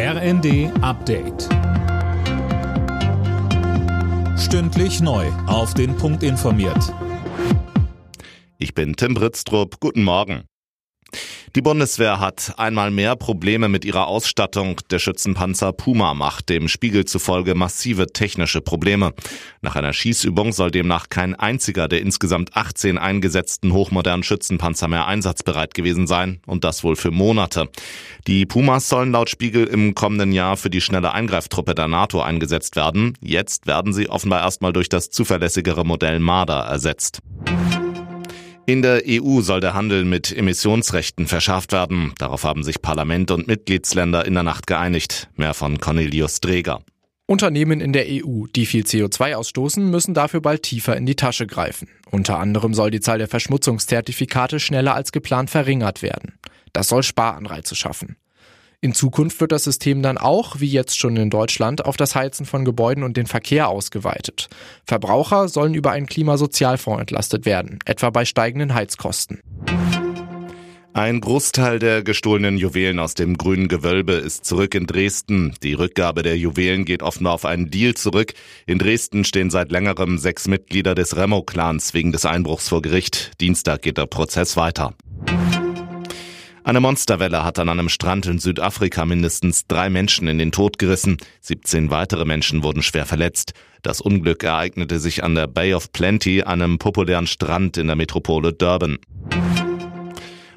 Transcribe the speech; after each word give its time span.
RND 0.00 0.70
Update. 0.80 1.48
Stündlich 4.38 5.00
neu. 5.00 5.26
Auf 5.48 5.74
den 5.74 5.96
Punkt 5.96 6.22
informiert. 6.22 6.94
Ich 8.58 8.74
bin 8.74 8.94
Tim 8.94 9.14
Britztrup. 9.14 9.80
Guten 9.80 10.04
Morgen. 10.04 10.44
Die 11.56 11.62
Bundeswehr 11.62 12.20
hat 12.20 12.54
einmal 12.58 12.90
mehr 12.90 13.16
Probleme 13.16 13.68
mit 13.68 13.86
ihrer 13.86 14.06
Ausstattung. 14.06 14.76
Der 14.90 14.98
Schützenpanzer 14.98 15.72
Puma 15.72 16.12
macht 16.12 16.50
dem 16.50 16.68
Spiegel 16.68 17.06
zufolge 17.06 17.54
massive 17.54 18.06
technische 18.08 18.60
Probleme. 18.60 19.14
Nach 19.62 19.74
einer 19.74 19.94
Schießübung 19.94 20.52
soll 20.52 20.70
demnach 20.70 21.08
kein 21.08 21.34
einziger 21.34 21.88
der 21.88 22.02
insgesamt 22.02 22.54
18 22.54 22.98
eingesetzten 22.98 23.72
hochmodernen 23.72 24.24
Schützenpanzer 24.24 24.88
mehr 24.88 25.06
einsatzbereit 25.06 25.72
gewesen 25.72 26.06
sein 26.06 26.40
und 26.46 26.64
das 26.64 26.84
wohl 26.84 26.96
für 26.96 27.10
Monate. 27.10 27.68
Die 28.26 28.44
Pumas 28.44 28.88
sollen 28.88 29.12
laut 29.12 29.30
Spiegel 29.30 29.66
im 29.66 29.94
kommenden 29.94 30.32
Jahr 30.32 30.58
für 30.58 30.70
die 30.70 30.82
schnelle 30.82 31.12
Eingreiftruppe 31.12 31.74
der 31.74 31.88
NATO 31.88 32.20
eingesetzt 32.20 32.76
werden. 32.76 33.16
Jetzt 33.22 33.66
werden 33.66 33.94
sie 33.94 34.10
offenbar 34.10 34.42
erstmal 34.42 34.74
durch 34.74 34.90
das 34.90 35.08
zuverlässigere 35.10 35.84
Modell 35.84 36.20
Marder 36.20 36.60
ersetzt. 36.60 37.20
In 38.68 38.82
der 38.82 39.04
EU 39.06 39.40
soll 39.40 39.60
der 39.60 39.72
Handel 39.72 40.04
mit 40.04 40.30
Emissionsrechten 40.30 41.26
verschärft 41.26 41.72
werden. 41.72 42.12
Darauf 42.18 42.44
haben 42.44 42.62
sich 42.62 42.82
Parlament 42.82 43.30
und 43.30 43.46
Mitgliedsländer 43.46 44.26
in 44.26 44.34
der 44.34 44.42
Nacht 44.42 44.66
geeinigt. 44.66 45.30
Mehr 45.36 45.54
von 45.54 45.78
Cornelius 45.78 46.40
Dreger. 46.40 46.82
Unternehmen 47.24 47.80
in 47.80 47.94
der 47.94 48.04
EU, 48.06 48.44
die 48.54 48.66
viel 48.66 48.84
CO2 48.84 49.36
ausstoßen, 49.36 49.90
müssen 49.90 50.12
dafür 50.12 50.42
bald 50.42 50.64
tiefer 50.64 50.98
in 50.98 51.06
die 51.06 51.16
Tasche 51.16 51.46
greifen. 51.46 51.88
Unter 52.10 52.38
anderem 52.38 52.74
soll 52.74 52.90
die 52.90 53.00
Zahl 53.00 53.16
der 53.16 53.28
Verschmutzungszertifikate 53.28 54.60
schneller 54.60 54.94
als 54.94 55.12
geplant 55.12 55.48
verringert 55.48 56.02
werden. 56.02 56.38
Das 56.74 56.88
soll 56.88 57.02
Sparanreize 57.02 57.74
schaffen. 57.74 58.16
In 58.80 58.94
Zukunft 58.94 59.40
wird 59.40 59.50
das 59.50 59.64
System 59.64 60.02
dann 60.02 60.18
auch, 60.18 60.60
wie 60.60 60.68
jetzt 60.68 60.96
schon 60.96 61.16
in 61.16 61.30
Deutschland, 61.30 61.84
auf 61.84 61.96
das 61.96 62.14
Heizen 62.14 62.46
von 62.46 62.64
Gebäuden 62.64 63.02
und 63.02 63.16
den 63.16 63.26
Verkehr 63.26 63.68
ausgeweitet. 63.68 64.48
Verbraucher 64.84 65.48
sollen 65.48 65.74
über 65.74 65.90
einen 65.90 66.06
Klimasozialfonds 66.06 67.00
entlastet 67.00 67.44
werden, 67.44 67.80
etwa 67.86 68.10
bei 68.10 68.24
steigenden 68.24 68.74
Heizkosten. 68.74 69.40
Ein 70.92 71.20
Großteil 71.20 71.80
der 71.80 72.04
gestohlenen 72.04 72.56
Juwelen 72.56 73.00
aus 73.00 73.14
dem 73.14 73.36
grünen 73.36 73.66
Gewölbe 73.66 74.12
ist 74.12 74.44
zurück 74.44 74.76
in 74.76 74.86
Dresden. 74.86 75.54
Die 75.64 75.74
Rückgabe 75.74 76.22
der 76.22 76.38
Juwelen 76.38 76.84
geht 76.84 77.02
offenbar 77.02 77.34
auf 77.34 77.44
einen 77.44 77.70
Deal 77.70 77.94
zurück. 77.94 78.34
In 78.66 78.78
Dresden 78.78 79.24
stehen 79.24 79.50
seit 79.50 79.72
längerem 79.72 80.18
sechs 80.18 80.46
Mitglieder 80.46 80.94
des 80.94 81.16
Remo-Clans 81.16 81.94
wegen 81.94 82.12
des 82.12 82.24
Einbruchs 82.24 82.68
vor 82.68 82.80
Gericht. 82.82 83.32
Dienstag 83.40 83.82
geht 83.82 83.98
der 83.98 84.06
Prozess 84.06 84.56
weiter. 84.56 84.94
Eine 86.68 86.80
Monsterwelle 86.80 87.44
hat 87.44 87.58
an 87.58 87.70
einem 87.70 87.88
Strand 87.88 88.26
in 88.26 88.38
Südafrika 88.38 89.06
mindestens 89.06 89.66
drei 89.66 89.88
Menschen 89.88 90.28
in 90.28 90.36
den 90.36 90.52
Tod 90.52 90.78
gerissen. 90.78 91.16
17 91.40 91.90
weitere 91.90 92.26
Menschen 92.26 92.62
wurden 92.62 92.82
schwer 92.82 93.06
verletzt. 93.06 93.54
Das 93.80 94.02
Unglück 94.02 94.44
ereignete 94.44 94.98
sich 94.98 95.24
an 95.24 95.34
der 95.34 95.46
Bay 95.46 95.72
of 95.72 95.92
Plenty, 95.92 96.42
einem 96.42 96.76
populären 96.76 97.26
Strand 97.26 97.78
in 97.78 97.86
der 97.86 97.96
Metropole 97.96 98.52
Durban. 98.52 98.98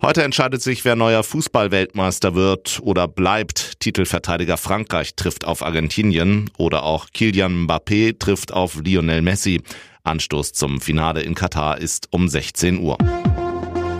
Heute 0.00 0.22
entscheidet 0.22 0.62
sich, 0.62 0.84
wer 0.84 0.94
neuer 0.94 1.24
Fußballweltmeister 1.24 2.36
wird 2.36 2.78
oder 2.84 3.08
bleibt. 3.08 3.80
Titelverteidiger 3.80 4.58
Frankreich 4.58 5.16
trifft 5.16 5.44
auf 5.44 5.64
Argentinien 5.64 6.48
oder 6.56 6.84
auch 6.84 7.08
Kilian 7.12 7.66
Mbappé 7.66 8.16
trifft 8.16 8.52
auf 8.52 8.76
Lionel 8.76 9.22
Messi. 9.22 9.60
Anstoß 10.04 10.52
zum 10.52 10.80
Finale 10.80 11.22
in 11.22 11.34
Katar 11.34 11.78
ist 11.78 12.06
um 12.12 12.28
16 12.28 12.78
Uhr. 12.78 12.96